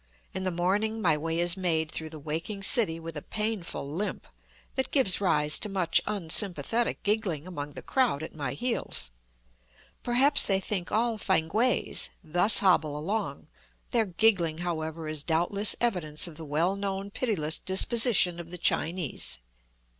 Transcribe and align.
In 0.33 0.41
the 0.41 0.49
morning 0.49 0.99
my 0.99 1.15
way 1.15 1.37
is 1.39 1.55
made 1.55 1.91
through 1.91 2.09
the 2.09 2.17
waking 2.17 2.63
city 2.63 2.99
with 2.99 3.15
a 3.15 3.21
painful 3.21 3.87
limp, 3.87 4.25
that 4.73 4.89
gives 4.89 5.21
rise 5.21 5.59
to 5.59 5.69
much 5.69 6.01
unsympathetic 6.07 7.03
giggling 7.03 7.45
among 7.45 7.73
the 7.73 7.83
crowd 7.83 8.23
at 8.23 8.33
my 8.33 8.53
heels. 8.53 9.11
Perhaps 10.01 10.47
they 10.47 10.59
think 10.59 10.91
all 10.91 11.19
Pankwaes 11.19 12.09
thus 12.23 12.57
hobble 12.57 12.97
along; 12.97 13.45
their 13.91 14.07
giggling, 14.07 14.57
however, 14.65 15.07
is 15.07 15.23
doubtless 15.23 15.75
evidence 15.79 16.25
of 16.25 16.35
the 16.35 16.45
well 16.45 16.75
known 16.75 17.11
pitiless 17.11 17.59
disposition 17.59 18.39
of 18.39 18.49
the 18.49 18.57
Chinese. 18.57 19.37